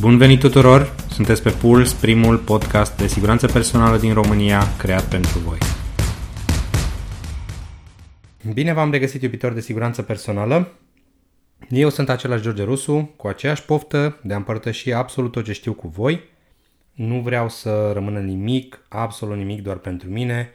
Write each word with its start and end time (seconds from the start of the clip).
Bun 0.00 0.18
venit 0.18 0.40
tuturor! 0.40 0.94
Sunteți 1.10 1.42
pe 1.42 1.50
Puls, 1.50 1.92
primul 1.92 2.38
podcast 2.38 2.96
de 2.96 3.06
siguranță 3.06 3.46
personală 3.46 3.98
din 3.98 4.12
România 4.12 4.62
creat 4.78 5.08
pentru 5.08 5.38
voi. 5.38 5.58
Bine 8.52 8.72
v-am 8.72 8.90
regăsit 8.90 9.22
iubitori 9.22 9.54
de 9.54 9.60
siguranță 9.60 10.02
personală. 10.02 10.72
Eu 11.68 11.88
sunt 11.88 12.08
același 12.08 12.42
George 12.42 12.62
Rusu, 12.62 13.12
cu 13.16 13.26
aceeași 13.26 13.64
poftă 13.64 14.18
de 14.22 14.32
a 14.32 14.36
împărtăși 14.36 14.92
absolut 14.92 15.32
tot 15.32 15.44
ce 15.44 15.52
știu 15.52 15.72
cu 15.72 15.88
voi. 15.88 16.20
Nu 16.92 17.20
vreau 17.20 17.48
să 17.48 17.90
rămână 17.92 18.20
nimic, 18.20 18.80
absolut 18.88 19.36
nimic 19.36 19.62
doar 19.62 19.76
pentru 19.76 20.08
mine. 20.08 20.50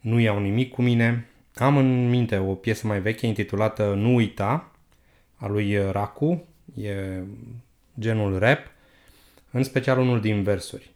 Nu 0.00 0.18
iau 0.18 0.40
nimic 0.40 0.70
cu 0.70 0.82
mine. 0.82 1.28
Am 1.54 1.76
în 1.76 2.08
minte 2.08 2.38
o 2.38 2.54
piesă 2.54 2.86
mai 2.86 3.00
veche 3.00 3.26
intitulată 3.26 3.94
Nu 3.96 4.14
uita, 4.14 4.70
a 5.36 5.48
lui 5.48 5.90
Raku. 5.90 6.44
E 6.74 6.94
genul 7.98 8.38
rap 8.38 8.70
în 9.52 9.62
special 9.62 9.98
unul 9.98 10.20
din 10.20 10.42
versuri. 10.42 10.94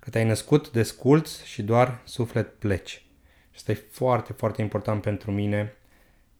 Că 0.00 0.10
te-ai 0.10 0.24
născut, 0.24 0.70
desculți 0.70 1.46
și 1.46 1.62
doar 1.62 2.00
suflet 2.04 2.58
pleci. 2.58 2.90
Și 2.90 3.54
asta 3.54 3.72
e 3.72 3.84
foarte, 3.90 4.32
foarte 4.32 4.62
important 4.62 5.02
pentru 5.02 5.30
mine 5.30 5.76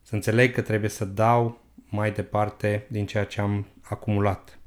să 0.02 0.14
înțeleg 0.14 0.54
că 0.54 0.60
trebuie 0.60 0.90
să 0.90 1.04
dau 1.04 1.64
mai 1.88 2.12
departe 2.12 2.86
din 2.88 3.06
ceea 3.06 3.24
ce 3.24 3.40
am 3.40 3.66
acumulat. 3.82 4.59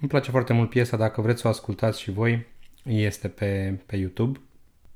Îmi 0.00 0.10
place 0.10 0.30
foarte 0.30 0.52
mult 0.52 0.68
piesa, 0.68 0.96
dacă 0.96 1.20
vreți 1.20 1.40
să 1.40 1.46
o 1.46 1.50
ascultați 1.50 2.00
și 2.00 2.10
voi, 2.10 2.46
este 2.84 3.28
pe, 3.28 3.80
pe 3.86 3.96
YouTube. 3.96 4.40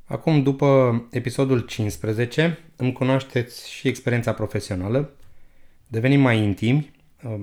Acum, 0.05 0.43
după 0.43 1.03
episodul 1.11 1.61
15, 1.61 2.59
îmi 2.77 2.93
cunoașteți 2.93 3.71
și 3.71 3.89
experiența 3.89 4.33
profesională, 4.33 5.13
devenim 5.87 6.21
mai 6.21 6.39
intimi, 6.39 6.91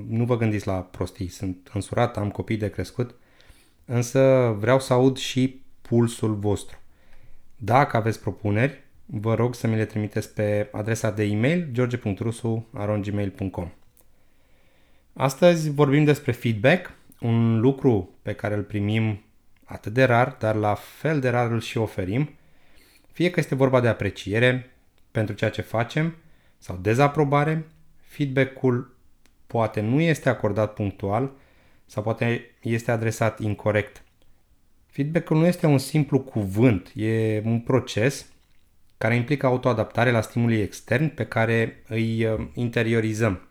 nu 0.07 0.25
vă 0.25 0.37
gândiți 0.37 0.67
la 0.67 0.73
prostii, 0.73 1.27
sunt 1.27 1.69
însurat, 1.73 2.17
am 2.17 2.31
copii 2.31 2.57
de 2.57 2.69
crescut, 2.69 3.15
însă 3.91 4.55
vreau 4.59 4.79
să 4.79 4.93
aud 4.93 5.17
și 5.17 5.61
pulsul 5.81 6.35
vostru. 6.35 6.77
Dacă 7.55 7.97
aveți 7.97 8.21
propuneri, 8.21 8.83
vă 9.05 9.35
rog 9.35 9.55
să 9.55 9.67
mi 9.67 9.75
le 9.75 9.85
trimiteți 9.85 10.33
pe 10.33 10.69
adresa 10.71 11.11
de 11.11 11.23
e-mail 11.23 11.67
george.rusu.gmail.com 11.71 13.71
Astăzi 15.13 15.69
vorbim 15.69 16.03
despre 16.03 16.31
feedback, 16.31 16.91
un 17.19 17.59
lucru 17.59 18.09
pe 18.21 18.33
care 18.33 18.55
îl 18.55 18.63
primim 18.63 19.23
atât 19.63 19.93
de 19.93 20.03
rar, 20.03 20.35
dar 20.39 20.55
la 20.55 20.73
fel 20.73 21.19
de 21.19 21.29
rar 21.29 21.51
îl 21.51 21.59
și 21.59 21.77
oferim, 21.77 22.29
fie 23.11 23.29
că 23.29 23.39
este 23.39 23.55
vorba 23.55 23.79
de 23.79 23.87
apreciere 23.87 24.75
pentru 25.11 25.35
ceea 25.35 25.49
ce 25.49 25.61
facem 25.61 26.15
sau 26.57 26.77
dezaprobare, 26.81 27.65
feedback-ul 28.01 28.95
poate 29.47 29.81
nu 29.81 30.01
este 30.01 30.29
acordat 30.29 30.73
punctual 30.73 31.31
sau 31.91 32.03
poate 32.03 32.55
este 32.61 32.91
adresat 32.91 33.39
incorrect. 33.39 34.03
Feedback-ul 34.85 35.37
nu 35.37 35.45
este 35.45 35.65
un 35.65 35.77
simplu 35.77 36.19
cuvânt, 36.19 36.91
e 36.95 37.41
un 37.45 37.59
proces 37.59 38.25
care 38.97 39.15
implică 39.15 39.45
autoadaptare 39.45 40.11
la 40.11 40.21
stimulii 40.21 40.61
externi 40.61 41.09
pe 41.09 41.25
care 41.25 41.83
îi 41.87 42.25
uh, 42.25 42.47
interiorizăm. 42.53 43.47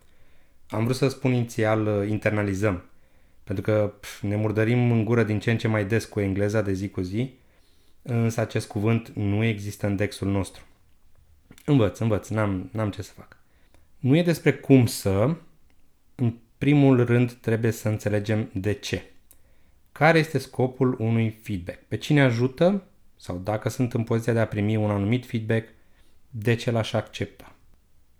Am 0.68 0.84
vrut 0.84 0.96
să 0.96 1.08
spun 1.08 1.32
inițial 1.32 1.86
uh, 1.86 2.08
internalizăm, 2.08 2.84
pentru 3.44 3.64
că 3.64 3.92
pf, 4.00 4.20
ne 4.22 4.36
murdărim 4.36 4.90
în 4.90 5.04
gură 5.04 5.22
din 5.22 5.38
ce 5.38 5.50
în 5.50 5.58
ce 5.58 5.68
mai 5.68 5.84
des 5.84 6.04
cu 6.04 6.20
engleza 6.20 6.62
de 6.62 6.72
zi 6.72 6.88
cu 6.88 7.00
zi, 7.00 7.34
însă 8.02 8.40
acest 8.40 8.68
cuvânt 8.68 9.08
nu 9.08 9.44
există 9.44 9.86
în 9.86 9.96
dexul 9.96 10.28
nostru. 10.28 10.62
Învăț, 11.64 11.98
învăț, 11.98 12.28
n-am, 12.28 12.68
n-am 12.72 12.90
ce 12.90 13.02
să 13.02 13.12
fac. 13.16 13.36
Nu 13.98 14.16
e 14.16 14.22
despre 14.22 14.52
cum 14.52 14.86
să, 14.86 15.10
în 15.10 15.36
primul 16.60 17.04
rând 17.04 17.32
trebuie 17.32 17.70
să 17.70 17.88
înțelegem 17.88 18.50
de 18.52 18.72
ce. 18.72 19.02
Care 19.92 20.18
este 20.18 20.38
scopul 20.38 20.96
unui 20.98 21.30
feedback? 21.42 21.78
Pe 21.88 21.96
cine 21.96 22.20
ajută 22.20 22.82
sau 23.16 23.38
dacă 23.38 23.68
sunt 23.68 23.94
în 23.94 24.04
poziția 24.04 24.32
de 24.32 24.38
a 24.38 24.46
primi 24.46 24.76
un 24.76 24.90
anumit 24.90 25.26
feedback, 25.26 25.68
de 26.30 26.54
ce 26.54 26.70
l-aș 26.70 26.92
accepta? 26.92 27.54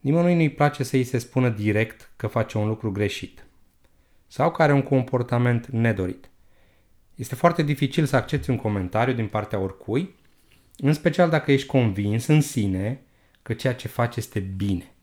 Nimănui 0.01 0.35
nu-i 0.35 0.51
place 0.51 0.83
să 0.83 0.97
îi 0.97 1.05
se 1.05 1.19
spună 1.19 1.49
direct 1.49 2.11
că 2.17 2.27
face 2.27 2.59
un 2.59 2.67
lucru 2.69 2.93
greșit 2.93 3.45
sau 4.27 4.51
că 4.51 4.63
are 4.63 4.73
un 4.73 4.83
comportament 4.83 5.67
nedorit. 5.67 6.31
Este 7.15 7.35
foarte 7.35 7.63
dificil 7.63 8.05
să 8.05 8.17
accepti 8.17 8.51
un 8.51 8.57
comentariu 8.57 9.15
din 9.15 9.27
partea 9.27 9.59
oricui, 9.59 10.15
în 10.77 10.93
special 10.93 11.31
dacă 11.31 11.53
ești 11.53 11.67
convins 11.67 12.27
în 12.27 12.41
sine 12.41 13.01
că 13.43 13.55
ceea 13.55 13.75
ce 13.75 13.89
faci 13.89 14.17
este 14.17 14.41
bine 14.41 14.95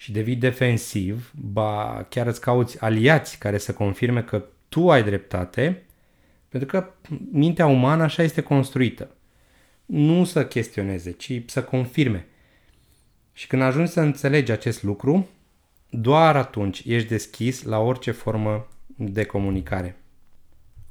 și 0.00 0.12
devii 0.12 0.36
defensiv, 0.36 1.32
ba 1.34 2.06
chiar 2.08 2.26
îți 2.26 2.40
cauți 2.40 2.82
aliați 2.82 3.38
care 3.38 3.58
să 3.58 3.72
confirme 3.72 4.22
că 4.22 4.44
tu 4.68 4.90
ai 4.90 5.02
dreptate, 5.02 5.82
pentru 6.48 6.68
că 6.68 6.92
mintea 7.32 7.66
umană 7.66 8.02
așa 8.02 8.22
este 8.22 8.40
construită. 8.40 9.10
Nu 9.86 10.24
să 10.24 10.46
chestioneze, 10.46 11.10
ci 11.10 11.42
să 11.46 11.62
confirme. 11.62 12.26
Și 13.32 13.46
când 13.46 13.62
ajungi 13.62 13.90
să 13.90 14.00
înțelegi 14.00 14.50
acest 14.50 14.82
lucru, 14.82 15.28
doar 15.90 16.36
atunci 16.36 16.82
ești 16.86 17.08
deschis 17.08 17.62
la 17.62 17.78
orice 17.78 18.10
formă 18.10 18.68
de 18.86 19.24
comunicare. 19.24 19.96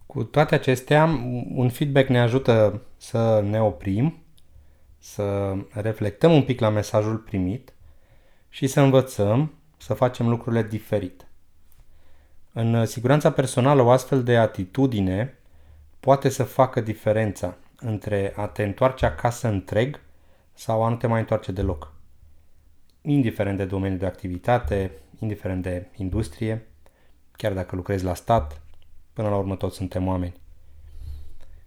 Cu 0.06 0.24
toate 0.24 0.56
acestea, 0.56 1.06
un 1.54 1.70
feedback 1.70 2.10
ne 2.10 2.20
ajută 2.20 2.82
să 2.98 3.46
ne 3.50 3.62
oprim, 3.62 4.24
să 4.98 5.56
reflectăm 5.70 6.32
un 6.34 6.44
pic 6.44 6.60
la 6.60 6.70
mesajul 6.70 7.18
primit 7.18 7.74
și 8.50 8.68
să 8.68 8.82
învățăm 8.82 9.54
să 9.78 9.94
facem 9.94 10.30
lucrurile 10.30 10.64
diferit. 10.64 11.28
În 12.54 12.86
siguranța 12.86 13.32
personală, 13.32 13.82
o 13.82 13.90
astfel 13.90 14.24
de 14.24 14.38
atitudine 14.38 15.38
poate 16.00 16.30
să 16.30 16.44
facă 16.44 16.82
diferența 16.82 17.58
între 17.80 18.34
a 18.36 18.48
te 18.48 18.64
întoarce 18.64 19.06
acasă 19.06 19.48
întreg 19.48 20.00
sau 20.54 20.84
a 20.84 20.90
nu 20.90 20.96
te 20.96 21.08
mai 21.08 21.20
întoarce 21.20 21.52
deloc. 21.52 21.94
Indiferent 23.02 23.58
de 23.58 23.66
domeniul 23.66 24.00
de 24.00 24.06
activitate, 24.06 24.92
indiferent 25.20 25.62
de 25.62 25.88
industrie, 25.96 26.68
chiar 27.32 27.54
dacă 27.54 27.76
lucrezi 27.76 28.04
la 28.04 28.14
stat, 28.14 28.62
până 29.14 29.30
la 29.30 29.36
urmă 29.36 29.56
toți 29.56 29.76
suntem 29.76 30.08
oameni. 30.08 30.40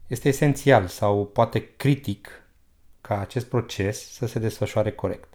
Este 0.06 0.28
esențial 0.28 0.86
sau 0.86 1.26
poate 1.26 1.74
critic 1.76 2.42
ca 3.00 3.20
acest 3.20 3.46
proces 3.46 4.12
să 4.12 4.26
se 4.26 4.38
desfășoare 4.38 4.92
corect 4.92 5.31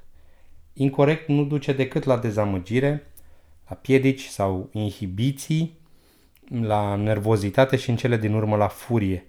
incorrect 0.78 1.28
nu 1.28 1.44
duce 1.44 1.74
decât 1.74 2.04
la 2.04 2.18
dezamăgire, 2.18 3.08
la 3.70 3.76
piedici 3.76 4.26
sau 4.26 4.70
inhibiții, 4.72 5.80
la 6.62 6.96
nervozitate 6.96 7.76
și 7.76 7.90
în 7.90 7.96
cele 7.96 8.18
din 8.18 8.34
urmă 8.34 8.56
la 8.56 8.68
furie. 8.68 9.26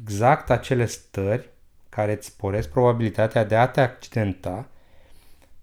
Exact 0.00 0.50
acele 0.50 0.86
stări 0.86 1.48
care 1.88 2.12
îți 2.12 2.26
sporesc 2.26 2.70
probabilitatea 2.70 3.44
de 3.44 3.56
a 3.56 3.66
te 3.66 3.80
accidenta 3.80 4.68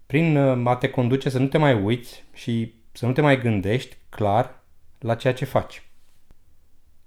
prin 0.06 0.36
uh, 0.36 0.66
a 0.66 0.76
te 0.76 0.90
conduce 0.90 1.28
să 1.28 1.38
nu 1.38 1.46
te 1.46 1.58
mai 1.58 1.82
uiți 1.82 2.24
și 2.32 2.74
să 2.92 3.06
nu 3.06 3.12
te 3.12 3.20
mai 3.20 3.40
gândești 3.40 3.96
clar 4.08 4.62
la 4.98 5.14
ceea 5.14 5.34
ce 5.34 5.44
faci. 5.44 5.82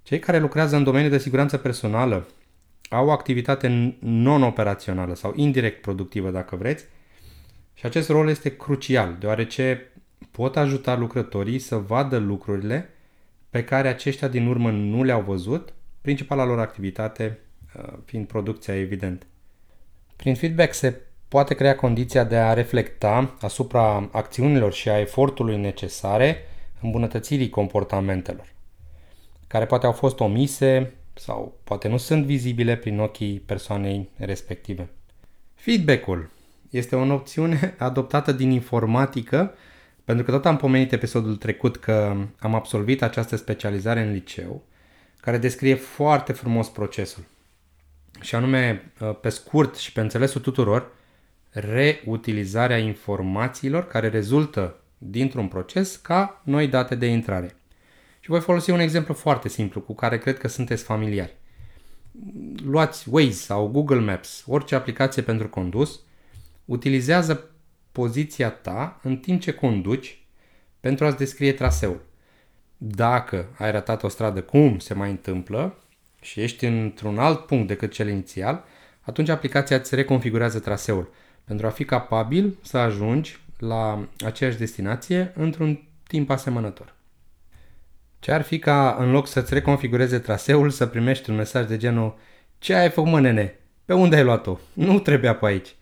Cei 0.03 0.19
care 0.19 0.40
lucrează 0.40 0.75
în 0.75 0.84
domeniul 0.84 1.12
de 1.12 1.18
siguranță 1.18 1.57
personală 1.57 2.28
au 2.90 3.07
o 3.07 3.12
activitate 3.12 3.97
non-operațională 4.00 5.16
sau 5.16 5.34
indirect 5.36 5.81
productivă, 5.81 6.30
dacă 6.30 6.56
vreți, 6.56 6.86
și 7.79 7.85
acest 7.85 8.09
rol 8.09 8.29
este 8.29 8.56
crucial, 8.56 9.16
deoarece 9.19 9.91
pot 10.31 10.57
ajuta 10.57 10.95
lucrătorii 10.95 11.59
să 11.59 11.75
vadă 11.75 12.17
lucrurile 12.17 12.90
pe 13.50 13.63
care 13.63 13.88
aceștia 13.88 14.28
din 14.28 14.47
urmă 14.47 14.72
nu 14.72 15.03
le-au 15.03 15.22
văzut, 15.22 15.73
principala 16.01 16.45
lor 16.45 16.59
activitate 16.59 17.39
uh, 17.75 17.94
fiind 18.06 18.28
producția, 18.28 18.75
evident. 18.75 19.28
Prin 20.16 20.35
feedback 20.35 20.73
se 20.73 21.01
poate 21.28 21.53
crea 21.53 21.75
condiția 21.75 22.23
de 22.23 22.38
a 22.38 22.53
reflecta 22.53 23.35
asupra 23.41 24.09
acțiunilor 24.12 24.73
și 24.73 24.89
a 24.89 25.00
efortului 25.00 25.57
necesare 25.57 26.38
îmbunătățirii 26.81 27.50
comportamentelor, 27.50 28.53
care 29.48 29.65
poate 29.65 29.86
au 29.86 29.92
fost 29.92 30.19
omise 30.19 30.94
sau 31.13 31.59
poate 31.63 31.88
nu 31.88 31.98
sunt 31.98 32.25
vizibile 32.25 32.75
prin 32.75 33.00
ochii 33.00 33.39
persoanei 33.39 34.09
respective. 34.18 34.89
Feedback-ul 35.56 36.38
este 36.69 36.95
o 36.95 37.13
opțiune 37.13 37.75
adoptată 37.77 38.31
din 38.31 38.51
informatică, 38.51 39.54
pentru 40.04 40.25
că 40.25 40.31
tot 40.31 40.45
am 40.45 40.57
pomenit 40.57 40.92
episodul 40.92 41.36
trecut 41.36 41.77
că 41.77 42.16
am 42.39 42.56
absolvit 42.56 43.01
această 43.01 43.36
specializare 43.36 44.01
în 44.01 44.12
liceu, 44.12 44.63
care 45.19 45.38
descrie 45.38 45.75
foarte 45.75 46.33
frumos 46.33 46.69
procesul. 46.69 47.24
Și 48.21 48.36
anume, 48.36 48.92
pe 49.21 49.30
scurt 49.30 49.75
și 49.75 49.92
pe 49.92 50.01
înțelesul 50.01 50.42
tuturor, 50.42 50.92
reutilizarea 51.50 52.77
informațiilor 52.77 53.88
care 53.88 54.07
rezultă 54.07 54.75
dintr-un 54.98 55.48
proces 55.48 55.95
ca 55.95 56.42
noi 56.44 56.68
date 56.68 56.95
de 56.95 57.06
intrare. 57.06 57.56
Și 58.19 58.30
voi 58.30 58.39
folosi 58.39 58.69
un 58.69 58.80
exemplu 58.80 59.13
foarte 59.13 59.50
simplu 59.50 59.81
cu 59.81 59.95
care 59.95 60.18
cred 60.18 60.38
că 60.38 60.48
sunteți 60.48 60.83
familiari. 60.83 61.36
Luați 62.65 63.10
Waze 63.10 63.31
sau 63.31 63.68
Google 63.68 64.00
Maps, 64.00 64.44
orice 64.48 64.75
aplicație 64.75 65.22
pentru 65.22 65.50
condus 65.50 66.00
utilizează 66.69 67.50
poziția 67.92 68.50
ta 68.50 69.00
în 69.04 69.18
timp 69.18 69.42
ce 69.42 69.51
conduci 69.51 70.21
pentru 70.80 71.06
a-ți 71.06 71.18
descrie 71.18 71.54
traseul. 71.54 72.01
Dacă 72.77 73.48
ai 73.57 73.71
ratat 73.71 74.04
o 74.04 74.07
stradă, 74.07 74.42
cum 74.42 74.80
se 74.80 74.94
mai 74.94 75.10
întâmplă, 75.10 75.77
și 76.21 76.42
ești 76.42 76.66
într-un 76.66 77.19
alt 77.19 77.45
punct 77.45 77.68
decât 77.68 77.92
cel 77.92 78.07
inițial, 78.07 78.63
atunci 79.01 79.30
aplicația 79.30 79.75
îți 79.77 79.95
reconfigurează 79.95 80.60
traseul 80.60 81.10
pentru 81.44 81.68
a 81.68 81.69
fi 81.69 81.86
capabil 81.86 82.57
să 82.62 82.77
ajungi 82.77 83.39
la 83.57 84.07
aceeași 84.25 84.57
destinație 84.57 85.31
într-un 85.36 85.83
timp 86.07 86.30
asemănător. 86.30 86.95
Ce 88.19 88.31
ar 88.31 88.42
fi 88.42 88.60
ca 88.60 88.95
în 89.00 89.12
loc 89.12 89.27
să-ți 89.27 89.54
reconfigureze 89.54 90.19
traseul 90.19 90.69
să 90.69 90.86
primești 90.86 91.30
un 91.30 91.36
mesaj 91.36 91.68
de 91.68 91.77
genul 91.77 92.18
Ce 92.57 92.74
ai 92.74 92.89
făcut 92.89 93.12
mă 93.12 93.19
nene? 93.19 93.60
Pe 93.86 93.94
unde 93.94 94.15
ai 94.15 94.24
luat-o? 94.24 94.60
Nu 94.74 95.00
trebuia 95.00 95.36
pe 95.36 95.45
aici. 95.45 95.75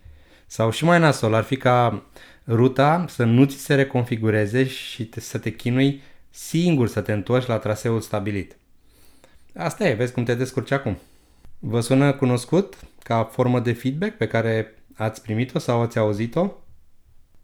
Sau 0.48 0.70
și 0.70 0.84
mai 0.84 1.00
nasol, 1.00 1.34
ar 1.34 1.44
fi 1.44 1.58
ca 1.58 2.04
ruta 2.48 3.06
să 3.08 3.24
nu 3.24 3.46
ți 3.46 3.58
se 3.58 3.76
reconfigureze 3.76 4.68
și 4.68 5.06
te, 5.06 5.20
să 5.20 5.38
te 5.38 5.52
chinui 5.56 6.02
singur 6.30 6.88
să 6.88 7.02
te 7.02 7.14
întorci 7.14 7.48
la 7.48 7.58
traseul 7.58 8.02
stabilit. 8.02 8.58
Asta 9.56 9.88
e, 9.88 9.94
vezi 9.94 10.14
cum 10.14 10.24
te 10.24 10.36
descurci 10.36 10.72
acum. 10.72 10.98
Vă 11.60 11.80
sună 11.80 12.14
cunoscut 12.14 12.76
ca 13.04 13.24
formă 13.24 13.60
de 13.60 13.74
feedback 13.74 14.18
pe 14.18 14.28
care 14.28 14.84
ați 14.96 15.22
primit-o 15.22 15.60
sau 15.60 15.82
ați 15.82 15.98
auzit-o? 15.98 16.52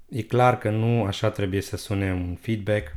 E 0.09 0.21
clar 0.21 0.57
că 0.57 0.69
nu 0.69 1.03
așa 1.03 1.29
trebuie 1.29 1.61
să 1.61 1.77
sune 1.77 2.13
un 2.13 2.35
feedback 2.35 2.95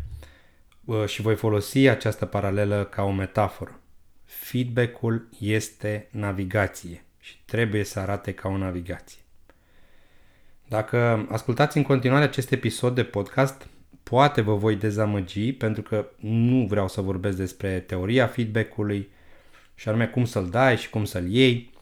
și 1.06 1.22
voi 1.22 1.36
folosi 1.36 1.88
această 1.88 2.26
paralelă 2.26 2.84
ca 2.84 3.02
o 3.02 3.10
metaforă. 3.10 3.80
Feedback-ul 4.24 5.28
este 5.38 6.08
navigație 6.10 7.04
și 7.20 7.36
trebuie 7.44 7.84
să 7.84 8.00
arate 8.00 8.32
ca 8.32 8.48
o 8.48 8.56
navigație. 8.56 9.20
Dacă 10.68 11.26
ascultați 11.30 11.76
în 11.76 11.82
continuare 11.82 12.24
acest 12.24 12.52
episod 12.52 12.94
de 12.94 13.04
podcast, 13.04 13.68
poate 14.02 14.40
vă 14.40 14.54
voi 14.54 14.76
dezamăgi 14.76 15.52
pentru 15.52 15.82
că 15.82 16.06
nu 16.16 16.66
vreau 16.66 16.88
să 16.88 17.00
vorbesc 17.00 17.36
despre 17.36 17.80
teoria 17.80 18.26
feedback-ului 18.26 19.10
și 19.74 19.88
anume 19.88 20.06
cum 20.06 20.24
să-l 20.24 20.48
dai 20.50 20.76
și 20.76 20.90
cum 20.90 21.04
să-l 21.04 21.26
iei, 21.30 21.72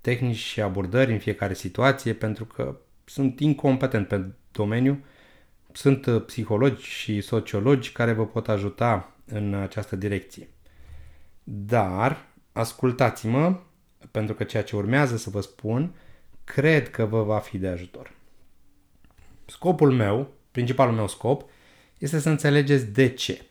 tehnici 0.00 0.36
și 0.36 0.60
abordări 0.60 1.12
în 1.12 1.18
fiecare 1.18 1.54
situație 1.54 2.12
pentru 2.12 2.44
că 2.44 2.76
sunt 3.04 3.40
incompetent 3.40 4.08
pe 4.08 4.24
domeniu. 4.52 5.04
Sunt 5.72 6.06
uh, 6.06 6.24
psihologi 6.24 6.82
și 6.84 7.20
sociologi 7.20 7.92
care 7.92 8.12
vă 8.12 8.26
pot 8.26 8.48
ajuta 8.48 9.14
în 9.24 9.54
această 9.54 9.96
direcție. 9.96 10.48
Dar 11.44 12.26
ascultați-mă 12.52 13.60
pentru 14.10 14.34
că 14.34 14.44
ceea 14.44 14.62
ce 14.62 14.76
urmează 14.76 15.16
să 15.16 15.30
vă 15.30 15.40
spun 15.40 15.94
cred 16.44 16.90
că 16.90 17.04
vă 17.04 17.22
va 17.22 17.38
fi 17.38 17.58
de 17.58 17.68
ajutor. 17.68 18.12
Scopul 19.46 19.92
meu, 19.92 20.32
principalul 20.50 20.94
meu 20.94 21.08
scop, 21.08 21.50
este 21.98 22.18
să 22.18 22.28
înțelegeți 22.28 22.86
de 22.86 23.08
ce. 23.08 23.42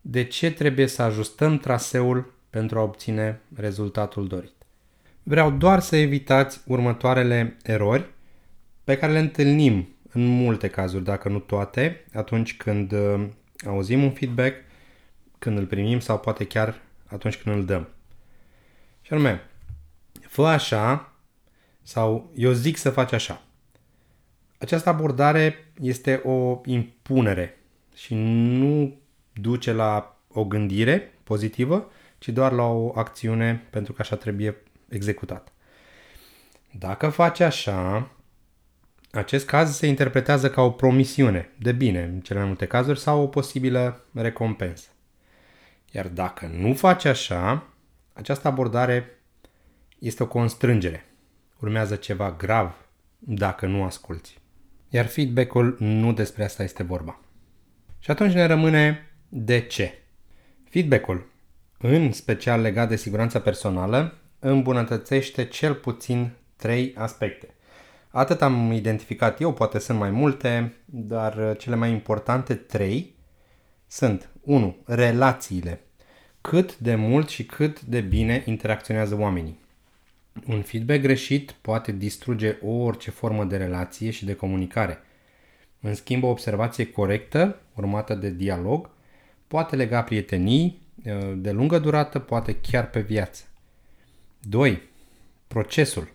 De 0.00 0.24
ce 0.24 0.52
trebuie 0.52 0.86
să 0.86 1.02
ajustăm 1.02 1.58
traseul 1.58 2.34
pentru 2.50 2.78
a 2.78 2.82
obține 2.82 3.40
rezultatul 3.54 4.26
dorit. 4.26 4.52
Vreau 5.22 5.50
doar 5.50 5.80
să 5.80 5.96
evitați 5.96 6.60
următoarele 6.66 7.56
erori 7.62 8.06
pe 8.84 8.96
care 8.96 9.12
le 9.12 9.18
întâlnim 9.18 9.88
în 10.12 10.26
multe 10.26 10.68
cazuri, 10.68 11.04
dacă 11.04 11.28
nu 11.28 11.38
toate, 11.38 12.04
atunci 12.12 12.56
când 12.56 12.92
uh, 12.92 13.26
auzim 13.66 14.02
un 14.02 14.10
feedback, 14.10 14.56
când 15.38 15.58
îl 15.58 15.66
primim 15.66 16.00
sau 16.00 16.18
poate 16.18 16.46
chiar 16.46 16.80
atunci 17.06 17.36
când 17.36 17.56
îl 17.56 17.64
dăm. 17.64 17.88
Și 19.02 19.12
anume, 19.12 19.42
fă 20.28 20.46
așa 20.46 21.12
sau 21.86 22.32
eu 22.34 22.52
zic 22.52 22.76
să 22.76 22.90
faci 22.90 23.12
așa. 23.12 23.42
Această 24.58 24.88
abordare 24.88 25.72
este 25.80 26.14
o 26.24 26.60
impunere 26.64 27.58
și 27.94 28.14
nu 28.14 28.98
duce 29.32 29.72
la 29.72 30.20
o 30.28 30.44
gândire 30.44 31.12
pozitivă, 31.24 31.90
ci 32.18 32.28
doar 32.28 32.52
la 32.52 32.64
o 32.64 32.92
acțiune 32.98 33.66
pentru 33.70 33.92
că 33.92 34.02
așa 34.02 34.16
trebuie 34.16 34.56
executat. 34.88 35.52
Dacă 36.78 37.08
faci 37.08 37.40
așa, 37.40 38.10
acest 39.10 39.46
caz 39.46 39.76
se 39.76 39.86
interpretează 39.86 40.50
ca 40.50 40.62
o 40.62 40.70
promisiune 40.70 41.50
de 41.58 41.72
bine 41.72 42.02
în 42.02 42.20
cele 42.20 42.38
mai 42.38 42.48
multe 42.48 42.66
cazuri 42.66 43.00
sau 43.00 43.22
o 43.22 43.26
posibilă 43.26 44.04
recompensă. 44.12 44.88
Iar 45.90 46.08
dacă 46.08 46.46
nu 46.46 46.74
faci 46.74 47.04
așa, 47.04 47.66
această 48.12 48.48
abordare 48.48 49.20
este 49.98 50.22
o 50.22 50.26
constrângere. 50.26 51.05
Urmează 51.60 51.96
ceva 51.96 52.34
grav 52.38 52.88
dacă 53.18 53.66
nu 53.66 53.84
asculți. 53.84 54.38
Iar 54.88 55.06
feedback-ul 55.06 55.76
nu 55.78 56.12
despre 56.12 56.44
asta 56.44 56.62
este 56.62 56.82
vorba. 56.82 57.20
Și 57.98 58.10
atunci 58.10 58.32
ne 58.32 58.46
rămâne 58.46 59.10
de 59.28 59.60
ce. 59.60 60.02
Feedback-ul, 60.64 61.30
în 61.78 62.12
special 62.12 62.60
legat 62.60 62.88
de 62.88 62.96
siguranța 62.96 63.40
personală, 63.40 64.18
îmbunătățește 64.38 65.44
cel 65.44 65.74
puțin 65.74 66.30
trei 66.56 66.94
aspecte. 66.96 67.54
Atât 68.08 68.42
am 68.42 68.72
identificat 68.72 69.40
eu, 69.40 69.52
poate 69.52 69.78
sunt 69.78 69.98
mai 69.98 70.10
multe, 70.10 70.74
dar 70.84 71.56
cele 71.58 71.76
mai 71.76 71.90
importante 71.90 72.54
trei 72.54 73.14
sunt 73.86 74.30
1. 74.40 74.76
Relațiile. 74.84 75.80
Cât 76.40 76.78
de 76.78 76.94
mult 76.94 77.28
și 77.28 77.44
cât 77.44 77.80
de 77.80 78.00
bine 78.00 78.42
interacționează 78.46 79.16
oamenii. 79.18 79.64
Un 80.44 80.62
feedback 80.62 81.00
greșit 81.00 81.50
poate 81.50 81.92
distruge 81.92 82.56
orice 82.62 83.10
formă 83.10 83.44
de 83.44 83.56
relație 83.56 84.10
și 84.10 84.24
de 84.24 84.34
comunicare. 84.34 84.98
În 85.80 85.94
schimb, 85.94 86.22
o 86.22 86.28
observație 86.28 86.86
corectă, 86.86 87.60
urmată 87.74 88.14
de 88.14 88.30
dialog, 88.30 88.90
poate 89.46 89.76
lega 89.76 90.02
prietenii 90.02 90.80
de 91.36 91.50
lungă 91.50 91.78
durată, 91.78 92.18
poate 92.18 92.56
chiar 92.56 92.90
pe 92.90 93.00
viață. 93.00 93.44
2. 94.40 94.82
Procesul. 95.46 96.12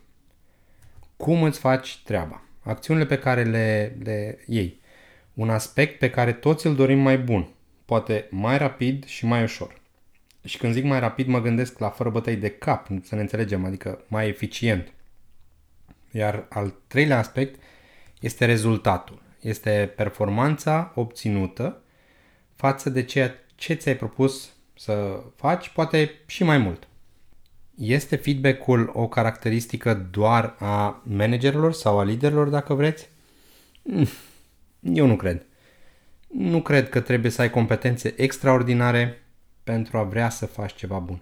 Cum 1.17 1.43
îți 1.43 1.59
faci 1.59 2.01
treaba? 2.03 2.43
Acțiunile 2.63 3.05
pe 3.05 3.17
care 3.17 3.43
le, 3.43 3.97
le 4.03 4.39
iei. 4.45 4.79
Un 5.33 5.49
aspect 5.49 5.99
pe 5.99 6.09
care 6.09 6.33
toți 6.33 6.67
îl 6.67 6.75
dorim 6.75 6.99
mai 6.99 7.17
bun, 7.17 7.49
poate 7.85 8.27
mai 8.29 8.57
rapid 8.57 9.05
și 9.05 9.25
mai 9.25 9.43
ușor. 9.43 9.80
Și 10.43 10.57
când 10.57 10.73
zic 10.73 10.83
mai 10.83 10.99
rapid, 10.99 11.27
mă 11.27 11.41
gândesc 11.41 11.79
la 11.79 11.89
fără 11.89 12.09
bătăi 12.09 12.35
de 12.35 12.49
cap, 12.49 12.87
să 13.03 13.15
ne 13.15 13.21
înțelegem, 13.21 13.65
adică 13.65 14.03
mai 14.07 14.27
eficient. 14.27 14.93
Iar 16.11 16.45
al 16.49 16.73
treilea 16.87 17.17
aspect 17.17 17.61
este 18.19 18.45
rezultatul. 18.45 19.21
Este 19.41 19.93
performanța 19.95 20.91
obținută 20.95 21.81
față 22.55 22.89
de 22.89 23.03
ceea 23.03 23.35
ce 23.55 23.73
ți-ai 23.73 23.95
propus 23.95 24.53
să 24.77 25.23
faci, 25.35 25.69
poate 25.69 26.11
și 26.25 26.43
mai 26.43 26.57
mult. 26.57 26.87
Este 27.77 28.15
feedback-ul 28.15 28.91
o 28.93 29.07
caracteristică 29.07 30.07
doar 30.11 30.55
a 30.59 31.01
managerilor 31.03 31.73
sau 31.73 31.99
a 31.99 32.03
liderilor, 32.03 32.47
dacă 32.47 32.73
vreți? 32.73 33.09
Mm, 33.81 34.07
eu 34.81 35.05
nu 35.05 35.15
cred. 35.15 35.45
Nu 36.27 36.61
cred 36.61 36.89
că 36.89 36.99
trebuie 36.99 37.31
să 37.31 37.41
ai 37.41 37.49
competențe 37.49 38.13
extraordinare 38.17 39.20
pentru 39.71 39.97
a 39.97 40.03
vrea 40.03 40.29
să 40.29 40.45
faci 40.45 40.75
ceva 40.75 40.99
bun. 40.99 41.21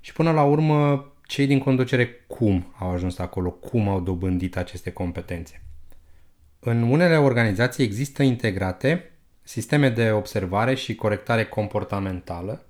Și 0.00 0.12
până 0.12 0.32
la 0.32 0.42
urmă, 0.42 1.12
cei 1.22 1.46
din 1.46 1.58
conducere 1.58 2.24
cum 2.26 2.74
au 2.78 2.90
ajuns 2.90 3.18
acolo, 3.18 3.50
cum 3.50 3.88
au 3.88 4.00
dobândit 4.00 4.56
aceste 4.56 4.92
competențe. 4.92 5.62
În 6.60 6.82
unele 6.82 7.16
organizații 7.16 7.84
există 7.84 8.22
integrate 8.22 9.10
sisteme 9.42 9.88
de 9.88 10.10
observare 10.10 10.74
și 10.74 10.94
corectare 10.94 11.44
comportamentală 11.44 12.64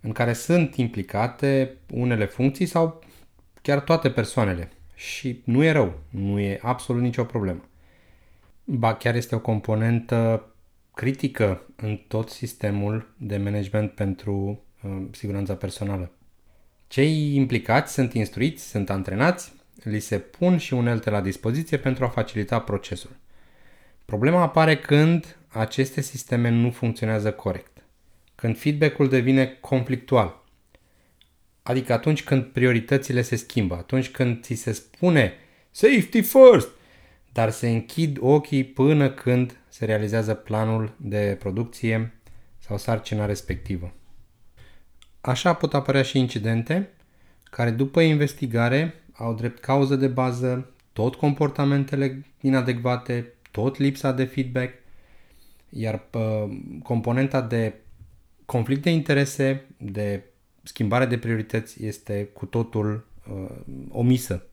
în 0.00 0.12
care 0.12 0.32
sunt 0.32 0.76
implicate 0.76 1.74
unele 1.90 2.24
funcții 2.24 2.66
sau 2.66 3.02
chiar 3.62 3.80
toate 3.80 4.10
persoanele. 4.10 4.70
Și 4.94 5.40
nu 5.44 5.64
e 5.64 5.72
rău, 5.72 5.98
nu 6.08 6.38
e 6.38 6.58
absolut 6.62 7.02
nicio 7.02 7.24
problemă. 7.24 7.64
Ba 8.64 8.94
chiar 8.94 9.14
este 9.14 9.34
o 9.34 9.40
componentă 9.40 10.49
critică 10.94 11.66
în 11.76 12.00
tot 12.08 12.28
sistemul 12.28 13.14
de 13.16 13.36
management 13.36 13.90
pentru 13.90 14.62
uh, 14.82 15.02
siguranța 15.10 15.54
personală. 15.54 16.12
Cei 16.88 17.34
implicați 17.34 17.92
sunt 17.92 18.14
instruiți, 18.14 18.70
sunt 18.70 18.90
antrenați, 18.90 19.52
li 19.82 20.00
se 20.00 20.18
pun 20.18 20.58
și 20.58 20.74
unelte 20.74 21.10
la 21.10 21.20
dispoziție 21.20 21.76
pentru 21.76 22.04
a 22.04 22.08
facilita 22.08 22.60
procesul. 22.60 23.16
Problema 24.04 24.42
apare 24.42 24.76
când 24.76 25.36
aceste 25.48 26.00
sisteme 26.00 26.48
nu 26.48 26.70
funcționează 26.70 27.32
corect 27.32 27.70
când 28.40 28.58
feedback-ul 28.58 29.08
devine 29.08 29.58
conflictual. 29.60 30.44
Adică 31.62 31.92
atunci 31.92 32.24
când 32.24 32.44
prioritățile 32.44 33.22
se 33.22 33.36
schimbă, 33.36 33.74
atunci 33.74 34.10
când 34.10 34.42
ți 34.42 34.54
se 34.54 34.72
spune 34.72 35.32
safety 35.70 36.20
first, 36.20 36.68
dar 37.32 37.50
se 37.50 37.68
închid 37.68 38.16
ochii 38.20 38.64
până 38.64 39.10
când 39.10 39.56
se 39.68 39.84
realizează 39.84 40.34
planul 40.34 40.94
de 40.96 41.36
producție 41.38 42.12
sau 42.58 42.78
sarcina 42.78 43.26
respectivă. 43.26 43.92
Așa 45.20 45.54
pot 45.54 45.74
apărea 45.74 46.02
și 46.02 46.18
incidente 46.18 46.90
care 47.50 47.70
după 47.70 48.00
investigare 48.00 48.94
au 49.12 49.34
drept 49.34 49.58
cauză 49.58 49.96
de 49.96 50.06
bază 50.06 50.70
tot 50.92 51.14
comportamentele 51.14 52.26
inadecvate, 52.40 53.32
tot 53.50 53.78
lipsa 53.78 54.12
de 54.12 54.24
feedback, 54.24 54.74
iar 55.68 56.02
componenta 56.82 57.40
de 57.40 57.74
conflict 58.46 58.82
de 58.82 58.90
interese, 58.90 59.64
de 59.76 60.22
schimbare 60.62 61.06
de 61.06 61.18
priorități 61.18 61.84
este 61.84 62.24
cu 62.32 62.46
totul 62.46 63.06
uh, 63.30 63.56
omisă. 63.88 64.46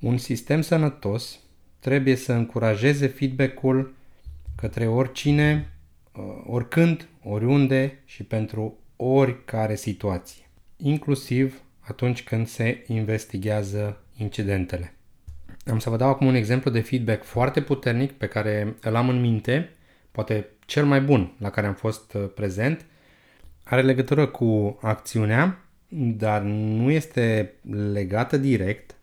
Un 0.00 0.18
sistem 0.18 0.60
sănătos 0.60 1.40
trebuie 1.86 2.16
să 2.16 2.32
încurajeze 2.32 3.06
feedback-ul 3.06 3.94
către 4.56 4.86
oricine, 4.86 5.72
uh, 6.12 6.22
oricând, 6.46 7.08
oriunde 7.22 8.02
și 8.04 8.22
pentru 8.22 8.78
oricare 8.96 9.74
situație, 9.74 10.48
inclusiv 10.76 11.62
atunci 11.80 12.24
când 12.24 12.46
se 12.46 12.84
investigează 12.86 14.02
incidentele. 14.16 14.94
Am 15.66 15.78
să 15.78 15.90
vă 15.90 15.96
dau 15.96 16.08
acum 16.08 16.26
un 16.26 16.34
exemplu 16.34 16.70
de 16.70 16.80
feedback 16.80 17.24
foarte 17.24 17.62
puternic 17.62 18.12
pe 18.12 18.26
care 18.26 18.76
îl 18.80 18.94
am 18.94 19.08
în 19.08 19.20
minte, 19.20 19.70
poate 20.12 20.46
cel 20.64 20.84
mai 20.84 21.00
bun 21.00 21.32
la 21.38 21.50
care 21.50 21.66
am 21.66 21.74
fost 21.74 22.14
uh, 22.14 22.30
prezent. 22.34 22.84
Are 23.64 23.82
legătură 23.82 24.26
cu 24.26 24.78
acțiunea, 24.82 25.64
dar 26.16 26.42
nu 26.42 26.90
este 26.90 27.52
legată 27.92 28.36
direct. 28.36 28.95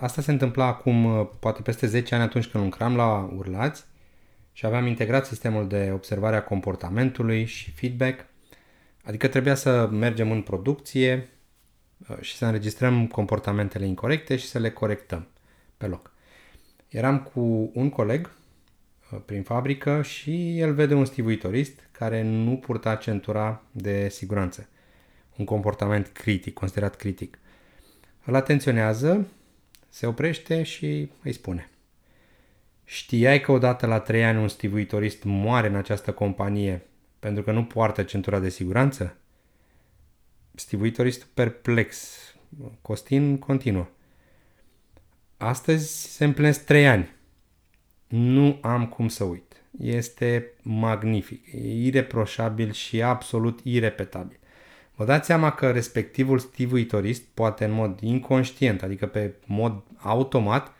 Asta 0.00 0.22
se 0.22 0.30
întâmpla 0.30 0.66
acum 0.66 1.04
uh, 1.04 1.26
poate 1.40 1.62
peste 1.62 1.86
10 1.86 2.14
ani 2.14 2.22
atunci 2.22 2.46
când 2.46 2.64
lucram 2.64 2.96
la 2.96 3.30
Urlați 3.36 3.84
și 4.52 4.66
aveam 4.66 4.86
integrat 4.86 5.26
sistemul 5.26 5.68
de 5.68 5.90
observare 5.92 6.36
a 6.36 6.44
comportamentului 6.44 7.44
și 7.44 7.70
feedback. 7.70 8.26
Adică 9.04 9.28
trebuia 9.28 9.54
să 9.54 9.88
mergem 9.92 10.30
în 10.30 10.42
producție, 10.42 11.28
Uh, 12.08 12.20
și 12.20 12.36
să 12.36 12.44
înregistrăm 12.44 13.06
comportamentele 13.06 13.86
incorrecte 13.86 14.36
și 14.36 14.46
să 14.46 14.58
le 14.58 14.70
corectăm 14.70 15.26
pe 15.76 15.86
loc. 15.86 16.12
Eram 16.88 17.20
cu 17.22 17.70
un 17.74 17.88
coleg 17.90 18.30
uh, 19.12 19.20
prin 19.24 19.42
fabrică 19.42 20.02
și 20.02 20.58
el 20.58 20.74
vede 20.74 20.94
un 20.94 21.04
stivuitorist 21.04 21.88
care 21.92 22.22
nu 22.22 22.56
purta 22.56 22.94
centura 22.94 23.62
de 23.70 24.08
siguranță. 24.08 24.68
Un 25.36 25.44
comportament 25.44 26.06
critic, 26.06 26.54
considerat 26.54 26.96
critic. 26.96 27.38
Îl 28.24 28.34
atenționează, 28.34 29.26
se 29.88 30.06
oprește 30.06 30.62
și 30.62 31.10
îi 31.22 31.32
spune 31.32 31.68
Știai 32.84 33.40
că 33.40 33.52
odată 33.52 33.86
la 33.86 34.00
trei 34.00 34.24
ani 34.24 34.38
un 34.38 34.48
stivuitorist 34.48 35.22
moare 35.22 35.68
în 35.68 35.74
această 35.74 36.12
companie 36.12 36.82
pentru 37.18 37.42
că 37.42 37.52
nu 37.52 37.64
poartă 37.64 38.02
centura 38.02 38.38
de 38.38 38.48
siguranță? 38.48 39.16
stivuitorist 40.54 41.24
perplex. 41.24 42.18
Costin 42.82 43.38
continuă. 43.38 43.86
Astăzi 45.36 46.14
se 46.16 46.24
împlinesc 46.24 46.64
trei 46.64 46.86
ani. 46.86 47.10
Nu 48.08 48.58
am 48.60 48.86
cum 48.86 49.08
să 49.08 49.24
uit. 49.24 49.62
Este 49.78 50.52
magnific, 50.62 51.46
e 51.52 51.84
ireproșabil 51.84 52.72
și 52.72 53.02
absolut 53.02 53.60
irepetabil. 53.62 54.38
Vă 54.94 55.04
dați 55.04 55.26
seama 55.26 55.50
că 55.50 55.70
respectivul 55.70 56.38
stivuitorist, 56.38 57.22
poate 57.34 57.64
în 57.64 57.72
mod 57.72 58.00
inconștient, 58.00 58.82
adică 58.82 59.06
pe 59.06 59.34
mod 59.46 59.82
automat, 59.96 60.72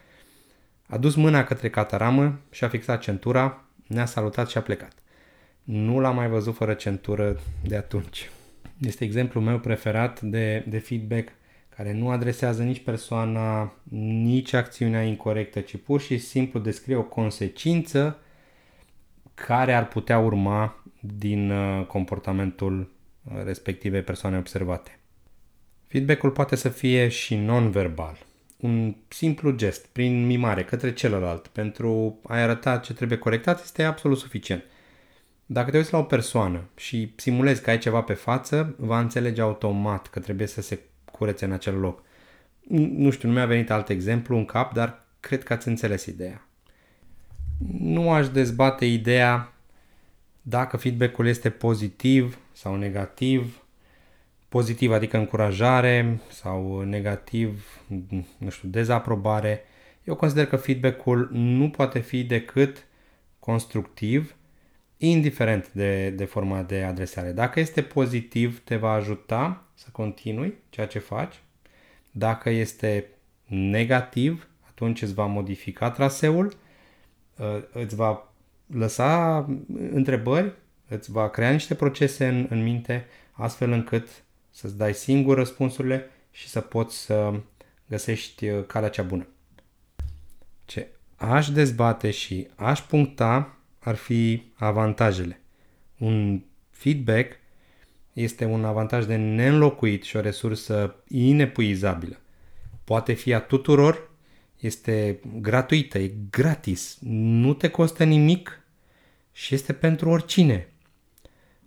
a 0.87 0.99
dus 0.99 1.15
mâna 1.15 1.45
către 1.45 1.71
cataramă 1.71 2.41
și 2.51 2.65
a 2.65 2.69
fixat 2.69 3.01
centura, 3.01 3.65
ne-a 3.87 4.07
salutat 4.07 4.49
și 4.49 4.59
a 4.59 4.63
plecat. 4.63 4.93
Nu 5.63 6.01
l-am 6.01 6.15
mai 6.15 6.29
văzut 6.29 6.55
fără 6.55 6.75
centură 6.75 7.41
de 7.63 7.77
atunci. 7.77 8.31
Este 8.79 9.05
exemplul 9.05 9.45
meu 9.45 9.59
preferat 9.59 10.21
de, 10.21 10.65
de 10.69 10.79
feedback 10.79 11.33
care 11.77 11.93
nu 11.93 12.11
adresează 12.11 12.63
nici 12.63 12.83
persoana, 12.83 13.73
nici 14.23 14.53
acțiunea 14.53 15.03
incorrectă, 15.03 15.61
ci 15.61 15.77
pur 15.77 16.01
și 16.01 16.19
simplu 16.19 16.61
descrie 16.61 16.97
o 16.97 17.03
consecință 17.03 18.19
care 19.35 19.75
ar 19.75 19.89
putea 19.89 20.19
urma 20.19 20.85
din 21.01 21.51
uh, 21.51 21.87
comportamentul 21.87 22.94
uh, 23.25 23.43
respectivei 23.45 24.03
persoane 24.03 24.39
observate. 24.39 24.99
Feedback-ul 25.87 26.31
poate 26.31 26.57
să 26.57 26.69
fie 26.69 27.09
și 27.09 27.35
non-verbal. 27.35 28.19
Un 28.57 28.95
simplu 29.09 29.51
gest, 29.51 29.87
prin 29.87 30.27
mimare, 30.27 30.65
către 30.65 30.93
celălalt, 30.93 31.47
pentru 31.47 32.21
a 32.27 32.35
arăta 32.35 32.79
ce 32.79 32.95
trebuie 32.95 33.19
corectat, 33.19 33.63
este 33.63 33.83
absolut 33.83 34.19
suficient. 34.19 34.65
Dacă 35.47 35.71
te 35.71 35.77
uiți 35.77 35.93
la 35.93 35.99
o 35.99 36.03
persoană 36.03 36.69
și 36.77 37.13
simulezi 37.17 37.63
că 37.63 37.71
ai 37.71 37.79
ceva 37.79 38.01
pe 38.01 38.13
față, 38.13 38.75
va 38.79 38.99
înțelege 38.99 39.41
automat 39.41 40.07
că 40.07 40.21
trebuie 40.21 40.47
să 40.47 40.61
se 40.61 40.79
curețe 41.05 41.45
în 41.45 41.53
acel 41.53 41.79
loc. 41.79 42.03
Nu 42.69 43.11
știu, 43.11 43.29
nu 43.29 43.35
mi-a 43.35 43.47
venit 43.47 43.71
alt 43.71 43.89
exemplu 43.89 44.37
în 44.37 44.45
cap, 44.45 44.73
dar 44.75 45.05
cred 45.21 45.43
că 45.43 45.53
ați 45.53 45.69
înțeles 45.69 46.07
ideea. 46.07 46.49
Nu 47.79 48.11
aș 48.11 48.29
dezbate 48.29 48.85
ideea 48.85 49.53
dacă 50.43 50.77
feedback-ul 50.77 51.27
este 51.27 51.51
pozitiv 51.51 52.39
sau 52.55 52.77
negativ. 52.77 53.63
Pozitiv 54.49 54.93
adică 54.93 55.17
încurajare 55.17 56.21
sau 56.31 56.81
negativ, 56.81 57.81
nu 58.39 58.51
știu, 58.51 58.69
dezaprobare. 58.69 59.63
Eu 60.05 60.15
consider 60.15 60.47
că 60.47 60.57
feedback-ul 60.57 61.29
nu 61.33 61.71
poate 61.71 61.99
fi 61.99 62.25
decât 62.25 62.87
constructiv 63.39 64.35
indiferent 64.97 65.73
de, 65.73 66.11
de 66.11 66.25
forma 66.25 66.63
de 66.63 66.83
adresare. 66.83 67.33
Dacă 67.33 67.61
este 67.61 67.83
pozitiv, 67.83 68.61
te 68.65 68.77
va 68.77 68.93
ajuta 68.93 69.65
să 69.75 69.89
continui 69.93 70.55
ceea 70.69 70.87
ce 70.87 70.99
faci. 70.99 71.35
Dacă 72.11 72.51
este 72.51 73.07
negativ, 73.47 74.49
atunci 74.69 75.03
îți 75.03 75.15
va 75.15 75.27
modifica 75.27 75.91
traseul, 75.91 76.53
uh, 77.37 77.63
îți 77.73 77.95
va 77.95 78.33
lăsa 78.67 79.39
întrebări, 79.91 80.53
îți 80.89 81.11
va 81.11 81.29
crea 81.31 81.51
niște 81.51 81.75
procese 81.75 82.27
în, 82.27 82.47
în 82.51 82.63
minte, 82.63 83.07
astfel 83.33 83.71
încât 83.71 84.09
să-ți 84.51 84.77
dai 84.77 84.95
singur 84.95 85.37
răspunsurile 85.37 86.11
și 86.31 86.49
să 86.49 86.61
poți 86.61 86.99
să 86.99 87.41
găsești 87.89 88.49
uh, 88.49 88.65
calea 88.67 88.89
cea 88.89 89.03
bună. 89.03 89.27
Ce 90.65 90.89
aș 91.17 91.51
dezbate 91.51 92.11
și 92.11 92.49
aș 92.55 92.81
puncta 92.81 93.59
ar 93.79 93.95
fi 93.95 94.43
avantajele. 94.55 95.41
Un 95.99 96.43
feedback 96.71 97.33
este 98.13 98.45
un 98.45 98.65
avantaj 98.65 99.05
de 99.05 99.17
neînlocuit 99.17 100.03
și 100.03 100.17
o 100.17 100.21
resursă 100.21 100.95
inepuizabilă. 101.09 102.19
Poate 102.85 103.13
fi 103.13 103.33
a 103.33 103.41
tuturor, 103.41 104.11
este 104.61 105.21
gratuită, 105.41 105.99
e 105.99 106.15
gratis, 106.31 106.99
nu 107.01 107.55
te 107.55 107.69
costă 107.69 108.05
nimic 108.05 108.61
și 109.33 109.55
este 109.55 109.73
pentru 109.73 110.09
oricine. 110.09 110.69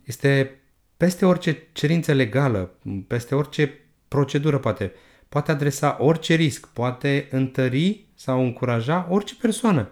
Este 0.07 0.59
peste 0.97 1.25
orice 1.25 1.67
cerință 1.71 2.13
legală, 2.13 2.75
peste 3.07 3.35
orice 3.35 3.73
procedură 4.07 4.59
poate. 4.59 4.93
Poate 5.29 5.51
adresa 5.51 5.97
orice 5.99 6.33
risc, 6.33 6.67
poate 6.67 7.27
întări 7.31 8.05
sau 8.15 8.43
încuraja 8.43 9.07
orice 9.09 9.35
persoană. 9.35 9.89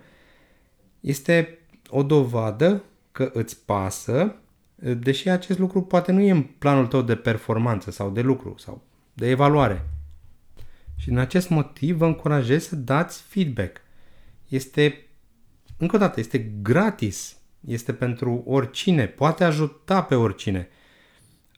Este 1.00 1.60
o 1.90 2.04
dovadă 2.04 2.84
că 3.12 3.30
îți 3.34 3.66
pasă, 3.66 4.36
deși 4.76 5.30
acest 5.30 5.60
lucru 5.60 5.82
poate 5.82 6.12
nu 6.12 6.22
e 6.22 6.32
în 6.32 6.44
planul 6.44 6.88
tău 6.88 7.02
de 7.02 7.16
performanță 7.16 7.92
sau 7.92 8.10
de 8.10 8.22
lucru 8.22 8.56
sau 8.58 8.84
de 9.14 9.30
evaluare. 9.30 9.90
Și 10.96 11.08
din 11.08 11.18
acest 11.18 11.50
motiv 11.50 11.98
vă 11.98 12.06
încurajez 12.06 12.68
să 12.68 12.76
dați 12.76 13.22
feedback. 13.22 13.82
Este, 14.48 15.06
încă 15.78 15.96
o 15.96 16.00
dată, 16.00 16.20
este 16.20 16.38
gratis. 16.62 17.38
Este 17.66 17.94
pentru 17.94 18.44
oricine, 18.46 19.08
poate 19.08 19.44
ajuta 19.44 20.04
pe 20.04 20.16
oricine. 20.16 20.70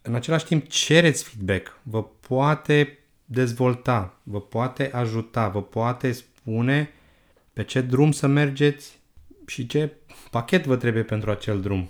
În 0.01 0.15
același 0.15 0.45
timp, 0.45 0.67
cereți 0.67 1.23
feedback. 1.23 1.79
Vă 1.83 2.03
poate 2.03 2.99
dezvolta, 3.25 4.19
vă 4.23 4.41
poate 4.41 4.91
ajuta, 4.93 5.47
vă 5.47 5.63
poate 5.63 6.11
spune 6.11 6.91
pe 7.53 7.63
ce 7.63 7.81
drum 7.81 8.11
să 8.11 8.27
mergeți 8.27 8.99
și 9.45 9.67
ce 9.67 9.93
pachet 10.31 10.65
vă 10.65 10.75
trebuie 10.75 11.03
pentru 11.03 11.31
acel 11.31 11.61
drum. 11.61 11.89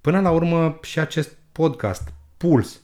Până 0.00 0.20
la 0.20 0.30
urmă 0.30 0.78
și 0.82 0.98
acest 0.98 1.36
podcast, 1.52 2.12
Puls, 2.36 2.80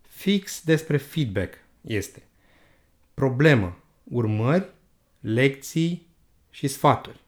fix 0.00 0.62
despre 0.64 0.96
feedback 0.96 1.54
este. 1.80 2.22
Problemă, 3.14 3.78
urmări, 4.04 4.66
lecții 5.20 6.06
și 6.50 6.68
sfaturi. 6.68 7.20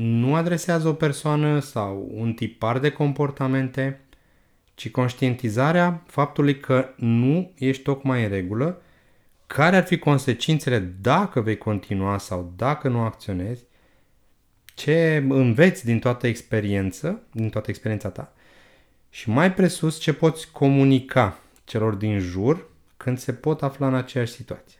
Nu 0.00 0.34
adresează 0.34 0.88
o 0.88 0.92
persoană 0.92 1.58
sau 1.58 2.10
un 2.14 2.32
tipar 2.32 2.78
de 2.78 2.90
comportamente, 2.90 4.00
ci 4.74 4.90
conștientizarea 4.90 6.02
faptului 6.06 6.60
că 6.60 6.88
nu 6.96 7.52
ești 7.58 7.82
tocmai 7.82 8.22
în 8.22 8.28
regulă, 8.28 8.82
care 9.46 9.76
ar 9.76 9.84
fi 9.84 9.98
consecințele 9.98 10.78
dacă 11.00 11.40
vei 11.40 11.56
continua 11.56 12.18
sau 12.18 12.52
dacă 12.56 12.88
nu 12.88 13.00
acționezi 13.00 13.64
ce 14.74 15.26
înveți 15.28 15.84
din 15.84 15.98
toată 15.98 16.26
experiență, 16.26 17.22
din 17.32 17.48
toată 17.48 17.70
experiența 17.70 18.08
ta 18.08 18.32
și 19.10 19.30
mai 19.30 19.54
presus 19.54 19.98
ce 19.98 20.12
poți 20.12 20.50
comunica 20.52 21.38
celor 21.64 21.94
din 21.94 22.18
jur 22.18 22.68
când 22.96 23.18
se 23.18 23.32
pot 23.32 23.62
afla 23.62 23.86
în 23.86 23.94
aceeași 23.94 24.32
situație. 24.32 24.78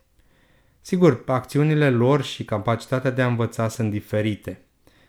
Sigur, 0.80 1.22
acțiunile 1.26 1.90
lor 1.90 2.22
și 2.22 2.44
capacitatea 2.44 3.10
de 3.10 3.22
a 3.22 3.26
învăța 3.26 3.68
sunt 3.68 3.90
diferite, 3.90 4.62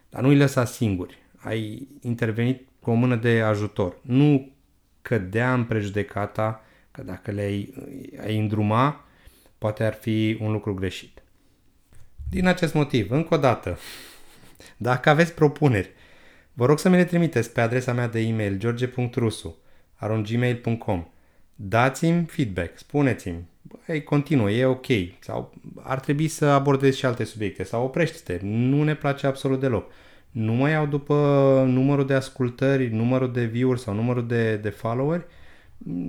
dar 0.09 0.21
nu 0.21 0.27
îi 0.27 0.37
lăsa 0.37 0.65
singuri. 0.65 1.17
Ai 1.37 1.87
intervenit 2.01 2.67
cu 2.79 2.89
o 2.89 2.93
mână 2.93 3.15
de 3.15 3.41
ajutor. 3.41 3.97
Nu 4.01 4.51
cădea 5.01 5.53
în 5.53 5.63
prejudecata 5.63 6.63
că 6.91 7.01
dacă 7.01 7.31
le-ai 7.31 7.73
ai 8.21 8.37
îndruma, 8.37 9.05
poate 9.57 9.83
ar 9.83 9.93
fi 9.93 10.37
un 10.41 10.51
lucru 10.51 10.73
greșit. 10.73 11.23
Din 12.29 12.47
acest 12.47 12.73
motiv, 12.73 13.11
încă 13.11 13.33
o 13.33 13.37
dată, 13.37 13.77
dacă 14.77 15.09
aveți 15.09 15.33
propuneri, 15.33 15.89
vă 16.53 16.65
rog 16.65 16.79
să 16.79 16.89
mi 16.89 16.95
le 16.95 17.05
trimiteți 17.05 17.51
pe 17.51 17.61
adresa 17.61 17.93
mea 17.93 18.07
de 18.07 18.19
e-mail 18.19 18.57
george.rusu 18.57 19.57
gmail.com 19.99 21.07
Dați-mi 21.55 22.25
feedback, 22.25 22.77
spuneți-mi, 22.77 23.47
băi, 23.87 24.03
continuă, 24.03 24.51
e 24.51 24.65
ok, 24.65 24.85
sau 25.19 25.53
ar 25.81 25.99
trebui 25.99 26.27
să 26.27 26.45
abordezi 26.45 26.97
și 26.97 27.05
alte 27.05 27.23
subiecte, 27.23 27.63
sau 27.63 27.83
oprește-te, 27.83 28.39
nu 28.45 28.83
ne 28.83 28.95
place 28.95 29.27
absolut 29.27 29.59
deloc. 29.59 29.91
Nu 30.31 30.53
mă 30.53 30.69
iau 30.69 30.85
după 30.85 31.13
numărul 31.67 32.05
de 32.05 32.13
ascultări, 32.13 32.89
numărul 32.89 33.31
de 33.31 33.45
view-uri 33.45 33.79
sau 33.79 33.93
numărul 33.93 34.27
de, 34.27 34.55
de 34.55 34.69
followeri, 34.69 35.25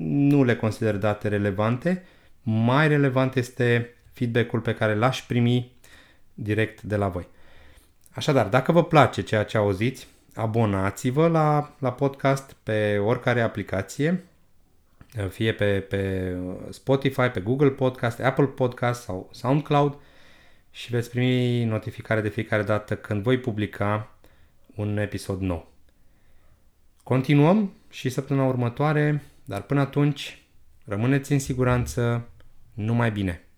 nu 0.08 0.44
le 0.44 0.56
consider 0.56 0.96
date 0.96 1.28
relevante. 1.28 2.04
Mai 2.42 2.88
relevant 2.88 3.36
este 3.36 3.94
feedback-ul 4.12 4.60
pe 4.60 4.74
care 4.74 4.94
l-aș 4.94 5.22
primi 5.22 5.72
direct 6.34 6.82
de 6.82 6.96
la 6.96 7.08
voi. 7.08 7.28
Așadar, 8.10 8.46
dacă 8.46 8.72
vă 8.72 8.84
place 8.84 9.22
ceea 9.22 9.44
ce 9.44 9.56
auziți, 9.56 10.06
abonați-vă 10.34 11.26
la, 11.26 11.74
la 11.78 11.92
podcast 11.92 12.56
pe 12.62 12.98
oricare 12.98 13.40
aplicație, 13.40 14.24
fie 15.28 15.52
pe, 15.52 15.80
pe 15.80 16.34
Spotify, 16.68 17.28
pe 17.28 17.40
Google 17.40 17.70
Podcast, 17.70 18.20
Apple 18.20 18.44
Podcast 18.44 19.02
sau 19.02 19.28
SoundCloud 19.32 19.96
și 20.70 20.90
veți 20.90 21.10
primi 21.10 21.64
notificare 21.64 22.20
de 22.20 22.28
fiecare 22.28 22.62
dată 22.62 22.96
când 22.96 23.22
voi 23.22 23.38
publica 23.38 24.16
un 24.74 24.96
episod 24.96 25.40
nou. 25.40 25.72
Continuăm 27.02 27.72
și 27.90 28.08
săptămâna 28.08 28.46
următoare, 28.46 29.22
dar 29.44 29.62
până 29.62 29.80
atunci 29.80 30.42
rămâneți 30.84 31.32
în 31.32 31.38
siguranță, 31.38 32.28
numai 32.74 33.10
bine! 33.10 33.49